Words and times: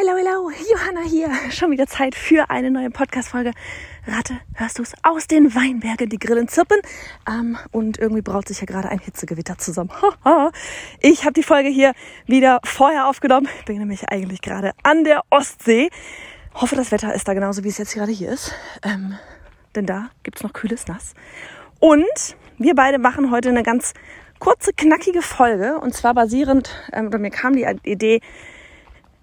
Hello, 0.00 0.16
hello, 0.16 0.48
Johanna 0.70 1.00
hier. 1.00 1.28
Schon 1.50 1.72
wieder 1.72 1.88
Zeit 1.88 2.14
für 2.14 2.50
eine 2.50 2.70
neue 2.70 2.88
Podcast-Folge. 2.88 3.50
Ratte, 4.06 4.38
hörst 4.54 4.78
du 4.78 4.84
es? 4.84 4.92
Aus 5.02 5.26
den 5.26 5.56
Weinbergen, 5.56 6.08
die 6.08 6.20
Grillen 6.20 6.46
zirpen. 6.46 6.78
Ähm, 7.28 7.58
und 7.72 7.98
irgendwie 7.98 8.22
braut 8.22 8.46
sich 8.46 8.60
ja 8.60 8.66
gerade 8.66 8.90
ein 8.90 9.00
Hitzegewitter 9.00 9.58
zusammen. 9.58 9.90
ich 11.00 11.24
habe 11.24 11.32
die 11.32 11.42
Folge 11.42 11.68
hier 11.68 11.94
wieder 12.26 12.60
vorher 12.62 13.08
aufgenommen. 13.08 13.48
Bin 13.66 13.78
nämlich 13.78 14.08
eigentlich 14.08 14.40
gerade 14.40 14.70
an 14.84 15.02
der 15.02 15.22
Ostsee. 15.30 15.90
Hoffe, 16.54 16.76
das 16.76 16.92
Wetter 16.92 17.12
ist 17.12 17.26
da 17.26 17.34
genauso, 17.34 17.64
wie 17.64 17.68
es 17.68 17.78
jetzt 17.78 17.94
gerade 17.94 18.12
hier 18.12 18.30
ist. 18.30 18.54
Ähm, 18.84 19.18
denn 19.74 19.86
da 19.86 20.10
gibt's 20.22 20.44
noch 20.44 20.52
kühles 20.52 20.86
Nass. 20.86 21.14
Und 21.80 22.36
wir 22.56 22.76
beide 22.76 22.98
machen 22.98 23.32
heute 23.32 23.48
eine 23.48 23.64
ganz 23.64 23.94
kurze, 24.38 24.72
knackige 24.72 25.22
Folge. 25.22 25.80
Und 25.80 25.92
zwar 25.92 26.14
basierend, 26.14 26.70
ähm, 26.92 27.08
oder 27.08 27.18
mir 27.18 27.30
kam 27.30 27.54
die 27.54 27.66
Idee, 27.82 28.20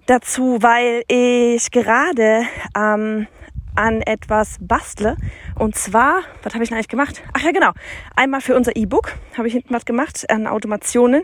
dazu, 0.06 0.58
weil 0.62 1.04
ich 1.08 1.72
gerade 1.72 2.44
ähm, 2.77 3.27
an 3.76 4.02
etwas 4.02 4.58
bastle. 4.59 5.18
Und 5.58 5.76
zwar, 5.76 6.22
was 6.44 6.54
habe 6.54 6.63
ich 6.63 6.70
denn 6.70 6.77
eigentlich 6.77 6.88
gemacht? 6.88 7.23
Ach 7.34 7.41
ja, 7.41 7.52
genau. 7.52 7.72
Einmal 8.16 8.41
für 8.41 8.55
unser 8.55 8.76
E-Book 8.76 9.13
habe 9.38 9.48
ich 9.48 9.54
hinten 9.54 9.73
was 9.73 9.86
gemacht 9.86 10.30
an 10.30 10.48
Automationen. 10.48 11.23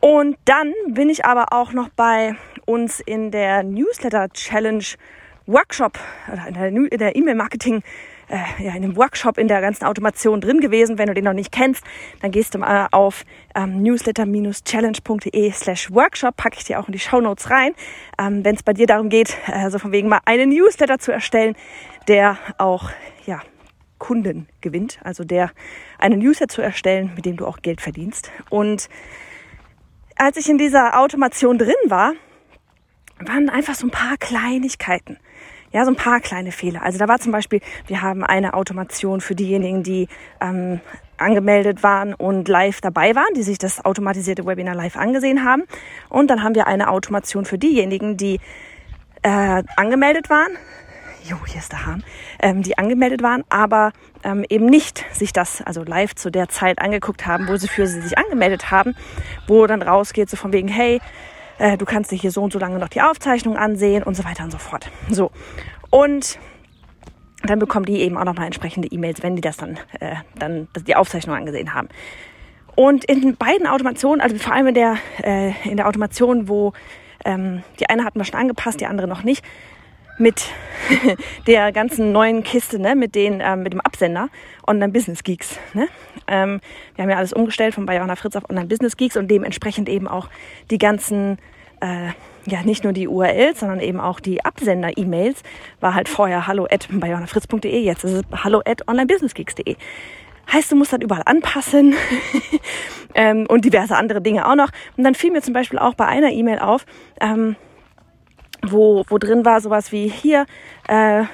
Und 0.00 0.36
dann 0.44 0.72
bin 0.88 1.08
ich 1.08 1.24
aber 1.24 1.52
auch 1.52 1.72
noch 1.72 1.88
bei 1.90 2.34
uns 2.66 3.00
in 3.00 3.30
der 3.30 3.62
Newsletter 3.62 4.28
Challenge 4.30 4.84
Workshop, 5.46 5.98
oder 6.32 6.68
in 6.68 6.88
der 6.98 7.16
E-Mail-Marketing 7.16 7.82
äh, 8.32 8.64
ja, 8.64 8.74
in 8.74 8.82
dem 8.82 8.96
Workshop 8.96 9.36
in 9.36 9.46
der 9.46 9.60
ganzen 9.60 9.84
Automation 9.84 10.40
drin 10.40 10.60
gewesen. 10.60 10.98
Wenn 10.98 11.06
du 11.06 11.14
den 11.14 11.24
noch 11.24 11.34
nicht 11.34 11.52
kennst, 11.52 11.84
dann 12.20 12.30
gehst 12.30 12.54
du 12.54 12.58
mal 12.58 12.88
auf 12.90 13.24
ähm, 13.54 13.82
newsletter-challenge.de 13.82 15.52
slash 15.52 15.90
workshop, 15.92 16.36
packe 16.36 16.56
ich 16.58 16.64
dir 16.64 16.80
auch 16.80 16.88
in 16.88 16.92
die 16.92 16.98
Show 16.98 17.20
Notes 17.20 17.50
rein. 17.50 17.74
Ähm, 18.18 18.44
Wenn 18.44 18.54
es 18.54 18.62
bei 18.62 18.72
dir 18.72 18.86
darum 18.86 19.10
geht, 19.10 19.36
äh, 19.46 19.70
so 19.70 19.78
von 19.78 19.92
wegen 19.92 20.08
mal 20.08 20.20
einen 20.24 20.48
Newsletter 20.48 20.98
zu 20.98 21.12
erstellen, 21.12 21.54
der 22.08 22.38
auch 22.58 22.90
ja, 23.26 23.40
Kunden 23.98 24.48
gewinnt, 24.60 24.98
also 25.04 25.24
der 25.24 25.50
einen 25.98 26.18
Newsletter 26.18 26.54
zu 26.54 26.62
erstellen, 26.62 27.12
mit 27.14 27.26
dem 27.26 27.36
du 27.36 27.46
auch 27.46 27.58
Geld 27.60 27.80
verdienst. 27.80 28.32
Und 28.48 28.88
als 30.16 30.36
ich 30.36 30.48
in 30.48 30.58
dieser 30.58 30.98
Automation 30.98 31.58
drin 31.58 31.74
war, 31.86 32.14
waren 33.18 33.48
einfach 33.50 33.74
so 33.74 33.86
ein 33.86 33.90
paar 33.90 34.16
Kleinigkeiten. 34.16 35.18
Ja, 35.72 35.84
so 35.84 35.90
ein 35.90 35.96
paar 35.96 36.20
kleine 36.20 36.52
Fehler. 36.52 36.82
Also 36.82 36.98
da 36.98 37.08
war 37.08 37.18
zum 37.18 37.32
Beispiel, 37.32 37.60
wir 37.86 38.02
haben 38.02 38.24
eine 38.24 38.54
Automation 38.54 39.20
für 39.20 39.34
diejenigen, 39.34 39.82
die 39.82 40.08
ähm, 40.40 40.80
angemeldet 41.16 41.82
waren 41.82 42.12
und 42.14 42.48
live 42.48 42.80
dabei 42.80 43.14
waren, 43.14 43.32
die 43.34 43.42
sich 43.42 43.58
das 43.58 43.84
automatisierte 43.84 44.46
Webinar 44.46 44.74
live 44.74 44.96
angesehen 44.96 45.44
haben. 45.44 45.64
Und 46.08 46.28
dann 46.28 46.42
haben 46.42 46.54
wir 46.54 46.66
eine 46.66 46.90
Automation 46.90 47.44
für 47.46 47.58
diejenigen, 47.58 48.16
die 48.16 48.38
äh, 49.22 49.62
angemeldet 49.76 50.28
waren. 50.28 50.52
Jo, 51.24 51.36
hier 51.46 51.60
ist 51.60 51.70
der 51.70 51.86
Hahn. 51.86 52.04
Ähm, 52.40 52.62
die 52.62 52.76
angemeldet 52.76 53.22
waren, 53.22 53.44
aber 53.48 53.92
ähm, 54.24 54.44
eben 54.48 54.66
nicht 54.66 55.04
sich 55.12 55.32
das, 55.32 55.62
also 55.62 55.84
live 55.84 56.16
zu 56.16 56.30
der 56.30 56.48
Zeit 56.48 56.80
angeguckt 56.80 57.26
haben, 57.26 57.46
wo 57.48 57.56
sie 57.56 57.68
für 57.68 57.86
sie 57.86 58.00
sich 58.00 58.18
angemeldet 58.18 58.72
haben, 58.72 58.96
wo 59.46 59.66
dann 59.68 59.82
rausgeht, 59.82 60.28
so 60.28 60.36
von 60.36 60.52
wegen, 60.52 60.66
hey, 60.68 61.00
äh, 61.58 61.76
du 61.76 61.84
kannst 61.84 62.10
dir 62.10 62.16
hier 62.16 62.30
so 62.30 62.42
und 62.42 62.52
so 62.52 62.58
lange 62.58 62.78
noch 62.78 62.88
die 62.88 63.00
Aufzeichnung 63.00 63.56
ansehen 63.56 64.02
und 64.02 64.16
so 64.16 64.24
weiter 64.24 64.44
und 64.44 64.50
so 64.50 64.58
fort. 64.58 64.90
So. 65.10 65.30
Und 65.90 66.38
dann 67.44 67.58
bekommen 67.58 67.86
die 67.86 68.00
eben 68.00 68.16
auch 68.16 68.24
nochmal 68.24 68.46
entsprechende 68.46 68.88
E-Mails, 68.88 69.22
wenn 69.22 69.36
die 69.36 69.42
das 69.42 69.56
dann, 69.56 69.78
äh, 70.00 70.16
dann 70.36 70.68
die 70.86 70.94
Aufzeichnung 70.94 71.36
angesehen 71.36 71.74
haben. 71.74 71.88
Und 72.74 73.04
in 73.04 73.36
beiden 73.36 73.66
Automationen, 73.66 74.20
also 74.20 74.36
vor 74.36 74.54
allem 74.54 74.68
in 74.68 74.74
der, 74.74 74.96
äh, 75.22 75.52
in 75.68 75.76
der 75.76 75.88
Automation, 75.88 76.48
wo 76.48 76.72
ähm, 77.24 77.62
die 77.80 77.88
eine 77.88 78.04
hatten 78.04 78.18
wir 78.18 78.24
schon 78.24 78.40
angepasst, 78.40 78.80
die 78.80 78.86
andere 78.86 79.08
noch 79.08 79.22
nicht, 79.22 79.44
mit 80.18 80.46
der 81.46 81.72
ganzen 81.72 82.12
neuen 82.12 82.42
Kiste, 82.42 82.78
ne, 82.78 82.94
mit, 82.94 83.14
den, 83.14 83.42
ähm, 83.44 83.62
mit 83.62 83.72
dem 83.72 83.80
Absender 83.80 84.28
Online 84.66 84.92
Business 84.92 85.22
Geeks. 85.22 85.58
Ne? 85.74 85.88
Ähm, 86.26 86.60
wir 86.94 87.02
haben 87.02 87.10
ja 87.10 87.16
alles 87.16 87.32
umgestellt 87.32 87.74
von 87.74 87.86
Bayona 87.86 88.16
Fritz 88.16 88.36
auf 88.36 88.48
Online 88.48 88.66
Business 88.66 88.96
Geeks 88.96 89.16
und 89.16 89.28
dementsprechend 89.30 89.88
eben 89.88 90.08
auch 90.08 90.28
die 90.70 90.78
ganzen, 90.78 91.38
äh, 91.80 92.08
ja 92.46 92.62
nicht 92.64 92.84
nur 92.84 92.92
die 92.92 93.08
URLs, 93.08 93.60
sondern 93.60 93.80
eben 93.80 94.00
auch 94.00 94.20
die 94.20 94.44
Absender-E-Mails, 94.44 95.42
war 95.80 95.94
halt 95.94 96.08
vorher 96.08 96.46
hallo 96.46 96.66
at 96.70 96.88
bayonafritz.de, 96.90 97.80
jetzt 97.80 98.04
ist 98.04 98.12
es 98.12 98.44
hallo 98.44 98.62
at 98.64 98.86
onlinebusinessgeeks.de. 98.88 99.76
Heißt, 100.52 100.72
du 100.72 100.76
musst 100.76 100.92
das 100.92 101.00
überall 101.00 101.22
anpassen 101.24 101.94
ähm, 103.14 103.46
und 103.48 103.64
diverse 103.64 103.96
andere 103.96 104.20
Dinge 104.20 104.48
auch 104.48 104.56
noch. 104.56 104.70
Und 104.96 105.04
dann 105.04 105.14
fiel 105.14 105.30
mir 105.30 105.40
zum 105.40 105.54
Beispiel 105.54 105.78
auch 105.78 105.94
bei 105.94 106.06
einer 106.06 106.30
E-Mail 106.30 106.58
auf, 106.58 106.84
ähm, 107.20 107.56
wo, 108.62 109.04
wo 109.08 109.18
drin 109.18 109.44
war 109.44 109.60
sowas 109.60 109.92
wie 109.92 110.08
hier, 110.08 110.46
äh, 110.88 111.24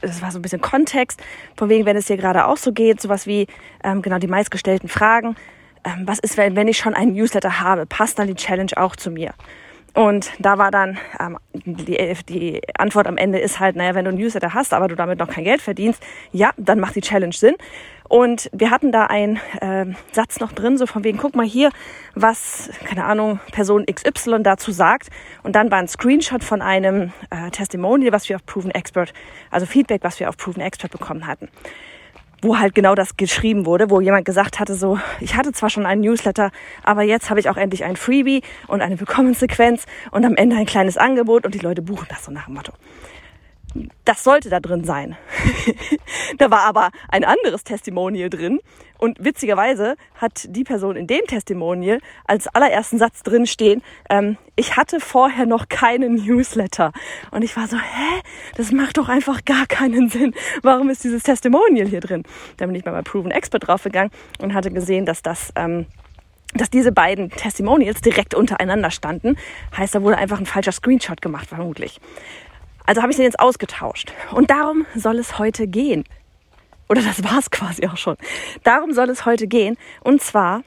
das 0.00 0.22
war 0.22 0.30
so 0.30 0.38
ein 0.38 0.42
bisschen 0.42 0.60
Kontext, 0.60 1.20
von 1.56 1.68
wegen, 1.68 1.86
wenn 1.86 1.96
es 1.96 2.06
dir 2.06 2.16
gerade 2.16 2.46
auch 2.46 2.56
so 2.56 2.72
geht, 2.72 3.00
sowas 3.00 3.26
wie 3.26 3.46
ähm, 3.82 4.02
genau 4.02 4.18
die 4.18 4.26
meistgestellten 4.26 4.88
Fragen. 4.88 5.36
Ähm, 5.84 6.02
was 6.06 6.18
ist, 6.18 6.36
wenn, 6.36 6.56
wenn 6.56 6.68
ich 6.68 6.78
schon 6.78 6.94
einen 6.94 7.12
Newsletter 7.12 7.60
habe? 7.60 7.86
Passt 7.86 8.18
dann 8.18 8.28
die 8.28 8.34
Challenge 8.34 8.72
auch 8.76 8.96
zu 8.96 9.10
mir? 9.10 9.34
Und 9.94 10.30
da 10.38 10.58
war 10.58 10.70
dann 10.70 10.98
ähm, 11.18 11.38
die, 11.52 12.14
die 12.28 12.60
Antwort 12.78 13.06
am 13.06 13.16
Ende 13.16 13.38
ist 13.38 13.58
halt, 13.58 13.74
naja, 13.74 13.94
wenn 13.94 14.04
du 14.04 14.10
einen 14.10 14.20
Newsletter 14.20 14.54
hast, 14.54 14.72
aber 14.72 14.86
du 14.86 14.94
damit 14.94 15.18
noch 15.18 15.28
kein 15.28 15.44
Geld 15.44 15.62
verdienst, 15.62 16.02
ja, 16.30 16.50
dann 16.56 16.78
macht 16.78 16.94
die 16.94 17.00
Challenge 17.00 17.32
Sinn. 17.32 17.56
Und 18.08 18.48
wir 18.52 18.70
hatten 18.70 18.90
da 18.90 19.04
einen 19.04 19.38
äh, 19.60 19.86
Satz 20.12 20.40
noch 20.40 20.52
drin, 20.52 20.78
so 20.78 20.86
von 20.86 21.04
wegen, 21.04 21.18
guck 21.18 21.36
mal 21.36 21.46
hier, 21.46 21.70
was, 22.14 22.70
keine 22.84 23.04
Ahnung, 23.04 23.38
Person 23.52 23.84
XY 23.86 24.42
dazu 24.42 24.72
sagt. 24.72 25.08
Und 25.42 25.54
dann 25.54 25.70
war 25.70 25.78
ein 25.78 25.88
Screenshot 25.88 26.42
von 26.42 26.62
einem 26.62 27.12
äh, 27.30 27.50
Testimonial, 27.50 28.12
was 28.12 28.28
wir 28.28 28.36
auf 28.36 28.46
Proven 28.46 28.70
Expert, 28.70 29.12
also 29.50 29.66
Feedback, 29.66 30.02
was 30.04 30.18
wir 30.20 30.28
auf 30.28 30.36
Proven 30.36 30.62
Expert 30.62 30.90
bekommen 30.90 31.26
hatten 31.26 31.48
wo 32.40 32.56
halt 32.56 32.72
genau 32.74 32.94
das 32.94 33.16
geschrieben 33.16 33.66
wurde, 33.66 33.90
wo 33.90 34.00
jemand 34.00 34.24
gesagt 34.24 34.60
hatte, 34.60 34.76
so, 34.76 35.00
ich 35.18 35.34
hatte 35.34 35.50
zwar 35.50 35.70
schon 35.70 35.86
einen 35.86 36.02
Newsletter, 36.02 36.52
aber 36.84 37.02
jetzt 37.02 37.30
habe 37.30 37.40
ich 37.40 37.48
auch 37.50 37.56
endlich 37.56 37.82
ein 37.82 37.96
Freebie 37.96 38.42
und 38.68 38.80
eine 38.80 39.00
Willkommenssequenz 39.00 39.86
und 40.12 40.24
am 40.24 40.36
Ende 40.36 40.54
ein 40.54 40.64
kleines 40.64 40.96
Angebot 40.96 41.44
und 41.44 41.54
die 41.56 41.58
Leute 41.58 41.82
buchen 41.82 42.06
das 42.08 42.24
so 42.24 42.30
nach 42.30 42.44
dem 42.44 42.54
Motto 42.54 42.72
das 44.04 44.24
sollte 44.24 44.50
da 44.50 44.60
drin 44.60 44.84
sein. 44.84 45.16
da 46.38 46.50
war 46.50 46.62
aber 46.62 46.90
ein 47.08 47.24
anderes 47.24 47.64
Testimonial 47.64 48.30
drin 48.30 48.60
und 48.98 49.24
witzigerweise 49.24 49.96
hat 50.16 50.46
die 50.48 50.64
Person 50.64 50.96
in 50.96 51.06
dem 51.06 51.24
Testimonial 51.26 52.00
als 52.26 52.48
allerersten 52.48 52.98
Satz 52.98 53.22
drin 53.22 53.46
stehen, 53.46 53.82
ähm, 54.10 54.36
ich 54.56 54.76
hatte 54.76 54.98
vorher 54.98 55.46
noch 55.46 55.68
keinen 55.68 56.16
Newsletter. 56.16 56.92
Und 57.30 57.42
ich 57.42 57.56
war 57.56 57.68
so, 57.68 57.76
hä? 57.76 58.22
Das 58.56 58.72
macht 58.72 58.98
doch 58.98 59.08
einfach 59.08 59.44
gar 59.44 59.66
keinen 59.66 60.08
Sinn. 60.08 60.34
Warum 60.62 60.90
ist 60.90 61.04
dieses 61.04 61.22
Testimonial 61.22 61.86
hier 61.86 62.00
drin? 62.00 62.24
Da 62.56 62.66
bin 62.66 62.74
ich 62.74 62.82
bei 62.82 63.02
Proven 63.02 63.30
Expert 63.30 63.68
draufgegangen 63.68 64.10
und 64.40 64.54
hatte 64.54 64.70
gesehen, 64.70 65.06
dass 65.06 65.22
das... 65.22 65.52
Ähm, 65.54 65.86
dass 66.54 66.70
diese 66.70 66.92
beiden 66.92 67.28
Testimonials 67.28 68.00
direkt 68.00 68.34
untereinander 68.34 68.90
standen. 68.90 69.36
Heißt, 69.76 69.94
da 69.94 70.02
wurde 70.02 70.16
einfach 70.16 70.38
ein 70.38 70.46
falscher 70.46 70.72
Screenshot 70.72 71.20
gemacht, 71.20 71.46
vermutlich. 71.46 72.00
Also 72.88 73.02
habe 73.02 73.10
ich 73.10 73.16
den 73.16 73.26
jetzt 73.26 73.38
ausgetauscht. 73.38 74.14
Und 74.32 74.48
darum 74.48 74.86
soll 74.94 75.18
es 75.18 75.38
heute 75.38 75.66
gehen. 75.66 76.04
Oder 76.88 77.02
das 77.02 77.22
war 77.22 77.38
es 77.38 77.50
quasi 77.50 77.86
auch 77.86 77.98
schon. 77.98 78.16
Darum 78.64 78.94
soll 78.94 79.10
es 79.10 79.26
heute 79.26 79.46
gehen. 79.46 79.76
Und 80.00 80.22
zwar 80.22 80.62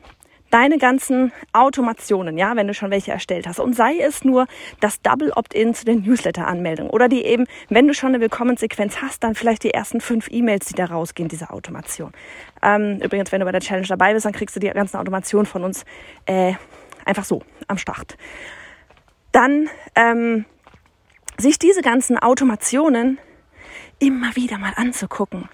deine 0.52 0.78
ganzen 0.78 1.32
Automationen, 1.52 2.38
ja, 2.38 2.56
wenn 2.56 2.68
du 2.68 2.76
schon 2.76 2.92
welche 2.92 3.12
erstellt 3.12 3.48
hast. 3.48 3.60
Und 3.60 3.76
sei 3.76 3.98
es 3.98 4.24
nur 4.24 4.46
das 4.82 5.02
Double 5.02 5.32
Opt-in 5.32 5.74
zu 5.74 5.84
den 5.84 6.04
Newsletter-Anmeldungen. 6.04 6.92
Oder 6.92 7.10
die 7.10 7.26
eben, 7.26 7.48
wenn 7.70 7.88
du 7.88 7.96
schon 7.96 8.10
eine 8.10 8.20
Willkommenssequenz 8.20 9.02
hast, 9.02 9.24
dann 9.24 9.34
vielleicht 9.34 9.64
die 9.64 9.74
ersten 9.74 10.00
fünf 10.00 10.28
E-Mails, 10.30 10.68
die 10.68 10.76
da 10.76 10.86
rausgehen, 10.86 11.28
diese 11.28 11.50
Automation. 11.50 12.12
Ähm, 12.62 13.00
übrigens, 13.02 13.32
wenn 13.32 13.40
du 13.40 13.46
bei 13.46 13.52
der 13.52 13.62
Challenge 13.62 13.88
dabei 13.88 14.14
bist, 14.14 14.28
dann 14.28 14.34
kriegst 14.34 14.56
du 14.56 14.60
die 14.60 14.70
ganzen 14.70 14.98
Automationen 14.98 15.48
von 15.48 15.64
uns 15.64 15.86
äh, 16.28 16.54
einfach 17.04 17.24
so 17.24 17.42
am 17.68 17.80
Start. 17.80 18.16
Dann 19.32 19.70
ähm, 19.96 20.46
sich 21.42 21.60
diese 21.60 21.82
ganzen 21.82 22.18
Automationen 22.18 23.20
immer 24.00 24.36
wieder 24.36 24.58
mal 24.58 24.74
anzugucken. 24.76 25.50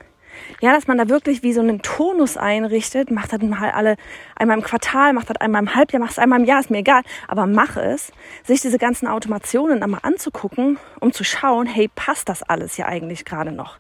Ja, 0.62 0.72
dass 0.72 0.88
man 0.88 0.98
da 0.98 1.10
wirklich 1.10 1.44
wie 1.44 1.54
so 1.54 1.62
einen 1.62 1.82
Tonus 1.82 2.38
einrichtet, 2.38 3.12
macht 3.12 3.34
das 3.34 3.42
mal 3.42 3.72
alle 3.72 3.96
einmal 4.36 4.58
im 4.58 4.64
Quartal, 4.64 5.14
macht 5.14 5.30
das 5.30 5.38
einmal 5.38 5.62
im 5.62 5.74
Halbjahr, 5.74 6.00
macht 6.00 6.12
es 6.12 6.20
einmal 6.20 6.40
im 6.40 6.46
Jahr, 6.46 6.60
ist 6.60 6.70
mir 6.70 6.80
egal, 6.80 7.02
aber 7.28 7.48
mach 7.48 7.76
es, 7.78 8.12
sich 8.44 8.62
diese 8.62 8.78
ganzen 8.78 9.08
Automationen 9.08 9.82
einmal 9.82 10.02
anzugucken, 10.04 10.78
um 11.00 11.12
zu 11.12 11.24
schauen, 11.24 11.66
hey, 11.66 11.90
passt 11.94 12.30
das 12.30 12.44
alles 12.44 12.76
hier 12.76 12.88
eigentlich 12.88 13.26
gerade 13.26 13.52
noch? 13.52 13.78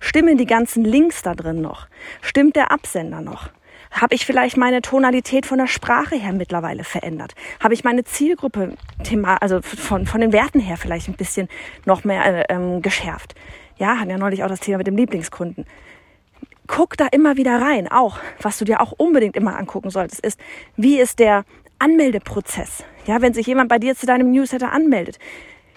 Stimmen 0.00 0.36
die 0.36 0.46
ganzen 0.46 0.84
Links 0.84 1.22
da 1.22 1.34
drin 1.34 1.60
noch? 1.60 1.86
Stimmt 2.22 2.56
der 2.56 2.72
Absender 2.72 3.20
noch? 3.20 3.50
Habe 3.90 4.14
ich 4.14 4.24
vielleicht 4.24 4.56
meine 4.56 4.82
Tonalität 4.82 5.46
von 5.46 5.58
der 5.58 5.66
Sprache 5.66 6.16
her 6.16 6.32
mittlerweile 6.32 6.84
verändert? 6.84 7.34
Habe 7.60 7.74
ich 7.74 7.84
meine 7.84 8.04
Zielgruppe, 8.04 8.74
also 9.24 9.60
von, 9.62 10.06
von 10.06 10.20
den 10.20 10.32
Werten 10.32 10.60
her 10.60 10.76
vielleicht 10.76 11.08
ein 11.08 11.14
bisschen 11.14 11.48
noch 11.86 12.04
mehr 12.04 12.24
äh, 12.24 12.54
ähm, 12.54 12.82
geschärft? 12.82 13.34
Ja, 13.76 13.98
hatten 13.98 14.10
ja 14.10 14.18
neulich 14.18 14.44
auch 14.44 14.48
das 14.48 14.60
Thema 14.60 14.78
mit 14.78 14.86
dem 14.86 14.96
Lieblingskunden. 14.96 15.64
Guck 16.66 16.96
da 16.96 17.06
immer 17.10 17.36
wieder 17.36 17.60
rein. 17.60 17.90
Auch, 17.90 18.18
was 18.40 18.58
du 18.58 18.64
dir 18.64 18.80
auch 18.80 18.92
unbedingt 18.92 19.36
immer 19.36 19.56
angucken 19.56 19.90
solltest, 19.90 20.24
ist, 20.24 20.38
wie 20.76 21.00
ist 21.00 21.18
der 21.18 21.44
Anmeldeprozess? 21.78 22.84
Ja, 23.06 23.22
wenn 23.22 23.34
sich 23.34 23.46
jemand 23.46 23.68
bei 23.68 23.78
dir 23.78 23.96
zu 23.96 24.06
deinem 24.06 24.30
Newsletter 24.30 24.70
anmeldet, 24.70 25.18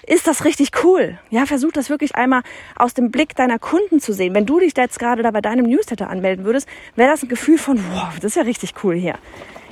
ist 0.05 0.27
das 0.27 0.45
richtig 0.45 0.71
cool. 0.83 1.17
Ja, 1.29 1.45
versuch 1.45 1.71
das 1.71 1.89
wirklich 1.89 2.15
einmal 2.15 2.41
aus 2.75 2.93
dem 2.93 3.11
Blick 3.11 3.35
deiner 3.35 3.59
Kunden 3.59 3.99
zu 3.99 4.13
sehen. 4.13 4.33
Wenn 4.33 4.45
du 4.45 4.59
dich 4.59 4.73
jetzt 4.75 4.99
gerade 4.99 5.23
da 5.23 5.31
bei 5.31 5.41
deinem 5.41 5.65
Newsletter 5.65 6.09
anmelden 6.09 6.45
würdest, 6.45 6.67
wäre 6.95 7.09
das 7.09 7.23
ein 7.23 7.29
Gefühl 7.29 7.57
von, 7.57 7.77
wow, 7.93 8.13
das 8.15 8.31
ist 8.31 8.35
ja 8.35 8.43
richtig 8.43 8.73
cool 8.83 8.95
hier. 8.95 9.15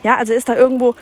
Ja, 0.03 0.15
also 0.15 0.33
ist 0.33 0.49
da 0.49 0.55
irgendwo 0.55 0.95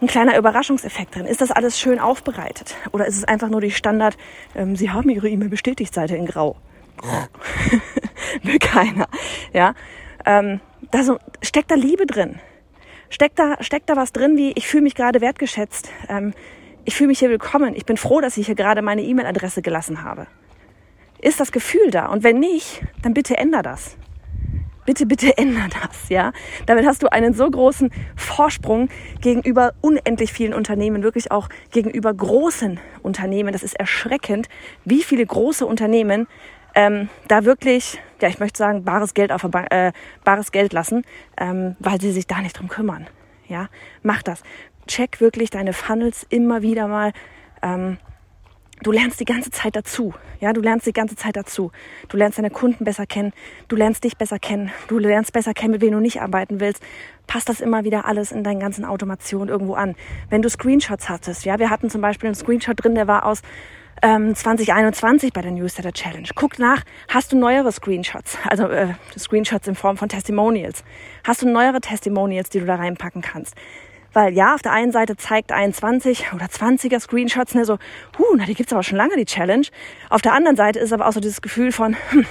ein 0.00 0.08
kleiner 0.08 0.36
Überraschungseffekt 0.36 1.14
drin? 1.14 1.26
Ist 1.26 1.40
das 1.40 1.52
alles 1.52 1.78
schön 1.78 1.98
aufbereitet? 1.98 2.74
Oder 2.90 3.06
ist 3.06 3.16
es 3.16 3.24
einfach 3.24 3.48
nur 3.48 3.60
die 3.60 3.70
Standard, 3.70 4.16
ähm, 4.54 4.76
Sie 4.76 4.90
haben 4.90 5.08
Ihre 5.08 5.28
E-Mail 5.28 5.48
bestätigt 5.48 5.94
Seite 5.94 6.16
in 6.16 6.26
Grau? 6.26 6.56
Will 8.42 8.58
keiner. 8.58 9.08
Ja, 9.52 9.74
ähm, 10.26 10.60
da 10.90 11.02
so, 11.04 11.18
steckt 11.40 11.70
da 11.70 11.76
Liebe 11.76 12.06
drin. 12.06 12.38
Steckt 13.10 13.38
da, 13.38 13.56
steckt 13.60 13.90
da 13.90 13.96
was 13.96 14.12
drin, 14.12 14.36
wie 14.36 14.52
ich 14.52 14.66
fühle 14.66 14.82
mich 14.82 14.94
gerade 14.94 15.20
wertgeschätzt. 15.20 15.90
Ähm, 16.08 16.32
ich 16.84 16.94
fühle 16.94 17.08
mich 17.08 17.20
hier 17.20 17.30
willkommen. 17.30 17.74
Ich 17.76 17.86
bin 17.86 17.96
froh, 17.96 18.20
dass 18.20 18.36
ich 18.36 18.46
hier 18.46 18.54
gerade 18.54 18.82
meine 18.82 19.02
E-Mail-Adresse 19.02 19.62
gelassen 19.62 20.02
habe. 20.02 20.26
Ist 21.20 21.38
das 21.38 21.52
Gefühl 21.52 21.90
da? 21.90 22.06
Und 22.06 22.24
wenn 22.24 22.40
nicht, 22.40 22.82
dann 23.02 23.14
bitte 23.14 23.36
änder 23.36 23.62
das. 23.62 23.96
Bitte, 24.84 25.06
bitte 25.06 25.36
änder 25.38 25.68
das, 25.68 26.08
ja. 26.08 26.32
Damit 26.66 26.84
hast 26.84 27.02
du 27.02 27.12
einen 27.12 27.34
so 27.34 27.48
großen 27.48 27.90
Vorsprung 28.16 28.88
gegenüber 29.20 29.74
unendlich 29.80 30.32
vielen 30.32 30.54
Unternehmen, 30.54 31.04
wirklich 31.04 31.30
auch 31.30 31.48
gegenüber 31.70 32.12
großen 32.12 32.80
Unternehmen. 33.02 33.52
Das 33.52 33.62
ist 33.62 33.78
erschreckend, 33.78 34.48
wie 34.84 35.02
viele 35.02 35.24
große 35.24 35.64
Unternehmen 35.64 36.26
ähm, 36.74 37.08
da 37.28 37.44
wirklich, 37.44 38.00
ja, 38.20 38.28
ich 38.28 38.40
möchte 38.40 38.58
sagen, 38.58 38.84
bares 38.84 39.14
Geld 39.14 39.30
auf 39.30 39.44
äh, 39.44 39.92
bares 40.24 40.50
Geld 40.50 40.72
lassen, 40.72 41.04
ähm, 41.36 41.76
weil 41.78 42.00
sie 42.00 42.12
sich 42.12 42.26
da 42.26 42.40
nicht 42.40 42.58
drum 42.58 42.68
kümmern. 42.68 43.06
Ja, 43.46 43.68
mach 44.02 44.22
das. 44.22 44.42
Check 44.86 45.20
wirklich 45.20 45.50
deine 45.50 45.72
Funnels 45.72 46.26
immer 46.28 46.62
wieder 46.62 46.88
mal. 46.88 47.12
Ähm, 47.62 47.98
du 48.82 48.92
lernst 48.92 49.20
die 49.20 49.24
ganze 49.24 49.50
Zeit 49.50 49.76
dazu. 49.76 50.14
Ja, 50.40 50.52
du 50.52 50.60
lernst 50.60 50.86
die 50.86 50.92
ganze 50.92 51.14
Zeit 51.16 51.36
dazu. 51.36 51.70
Du 52.08 52.16
lernst 52.16 52.38
deine 52.38 52.50
Kunden 52.50 52.84
besser 52.84 53.06
kennen. 53.06 53.32
Du 53.68 53.76
lernst 53.76 54.04
dich 54.04 54.16
besser 54.16 54.38
kennen. 54.38 54.72
Du 54.88 54.98
lernst 54.98 55.32
besser 55.32 55.54
kennen, 55.54 55.72
mit 55.72 55.82
wem 55.82 55.92
du 55.92 56.00
nicht 56.00 56.20
arbeiten 56.20 56.60
willst. 56.60 56.82
Passt 57.26 57.48
das 57.48 57.60
immer 57.60 57.84
wieder 57.84 58.06
alles 58.06 58.32
in 58.32 58.42
deinen 58.42 58.60
ganzen 58.60 58.84
Automationen 58.84 59.48
irgendwo 59.48 59.74
an. 59.74 59.94
Wenn 60.30 60.42
du 60.42 60.48
Screenshots 60.48 61.08
hattest, 61.08 61.44
ja, 61.44 61.58
wir 61.58 61.70
hatten 61.70 61.90
zum 61.90 62.00
Beispiel 62.00 62.26
einen 62.26 62.34
Screenshot 62.34 62.82
drin, 62.82 62.94
der 62.94 63.06
war 63.06 63.24
aus 63.24 63.42
ähm, 64.02 64.34
2021 64.34 65.32
bei 65.32 65.42
der 65.42 65.52
Newsletter 65.52 65.92
Challenge. 65.92 66.28
Guck 66.34 66.58
nach, 66.58 66.82
hast 67.08 67.32
du 67.32 67.38
neuere 67.38 67.70
Screenshots, 67.70 68.36
also 68.48 68.64
äh, 68.64 68.94
Screenshots 69.16 69.68
in 69.68 69.76
Form 69.76 69.96
von 69.96 70.08
Testimonials. 70.08 70.82
Hast 71.24 71.42
du 71.42 71.48
neuere 71.48 71.80
Testimonials, 71.80 72.50
die 72.50 72.58
du 72.58 72.66
da 72.66 72.74
reinpacken 72.74 73.22
kannst? 73.22 73.54
Weil 74.12 74.34
ja, 74.34 74.54
auf 74.54 74.62
der 74.62 74.72
einen 74.72 74.92
Seite 74.92 75.16
zeigt 75.16 75.52
21 75.52 76.32
oder 76.34 76.46
20er 76.46 77.00
Screenshots, 77.00 77.54
ne, 77.54 77.64
so, 77.64 77.78
huh, 78.18 78.34
na, 78.36 78.44
die 78.44 78.54
gibt's 78.54 78.72
aber 78.72 78.82
schon 78.82 78.98
lange, 78.98 79.16
die 79.16 79.24
Challenge. 79.24 79.66
Auf 80.10 80.22
der 80.22 80.32
anderen 80.34 80.56
Seite 80.56 80.78
ist 80.78 80.92
aber 80.92 81.06
auch 81.06 81.12
so 81.12 81.20
dieses 81.20 81.40
Gefühl 81.40 81.72
von, 81.72 81.96
hm, 82.10 82.26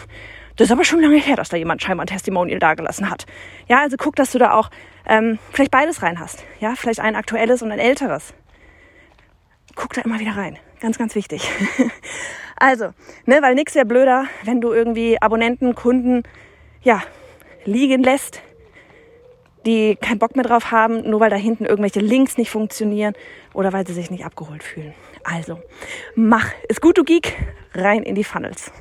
das 0.55 0.67
ist 0.67 0.71
aber 0.71 0.83
schon 0.83 1.01
lange 1.01 1.17
her, 1.17 1.35
dass 1.35 1.49
da 1.49 1.57
jemand 1.57 1.81
scheinbar 1.81 2.05
ein 2.05 2.07
Testimonial 2.07 2.59
dagelassen 2.59 3.09
hat. 3.09 3.25
Ja, 3.67 3.79
also 3.79 3.97
guck, 3.97 4.15
dass 4.15 4.31
du 4.31 4.37
da 4.37 4.51
auch 4.51 4.69
ähm, 5.07 5.39
vielleicht 5.51 5.71
beides 5.71 6.03
rein 6.03 6.19
hast. 6.19 6.43
Ja, 6.59 6.75
vielleicht 6.75 6.99
ein 6.99 7.15
aktuelles 7.15 7.61
und 7.61 7.71
ein 7.71 7.79
älteres. 7.79 8.33
Guck 9.75 9.93
da 9.93 10.01
immer 10.01 10.19
wieder 10.19 10.35
rein. 10.35 10.57
Ganz, 10.79 10.97
ganz 10.97 11.15
wichtig. 11.15 11.49
also, 12.57 12.89
ne, 13.25 13.41
weil 13.41 13.55
nix 13.55 13.75
wäre 13.75 13.85
blöder, 13.85 14.25
wenn 14.43 14.61
du 14.61 14.71
irgendwie 14.71 15.21
Abonnenten, 15.21 15.73
Kunden, 15.75 16.23
ja, 16.83 17.01
liegen 17.65 18.03
lässt, 18.03 18.41
die 19.65 19.95
keinen 19.95 20.19
Bock 20.19 20.35
mehr 20.35 20.45
drauf 20.45 20.71
haben, 20.71 21.09
nur 21.09 21.19
weil 21.19 21.29
da 21.29 21.35
hinten 21.35 21.65
irgendwelche 21.65 21.99
Links 21.99 22.37
nicht 22.37 22.49
funktionieren 22.49 23.13
oder 23.53 23.73
weil 23.73 23.85
sie 23.85 23.93
sich 23.93 24.11
nicht 24.11 24.25
abgeholt 24.25 24.63
fühlen. 24.63 24.93
Also, 25.23 25.59
mach, 26.15 26.49
ist 26.67 26.81
gut, 26.81 26.97
du 26.97 27.03
Geek, 27.03 27.37
rein 27.73 28.03
in 28.03 28.15
die 28.15 28.23
Funnels. 28.23 28.71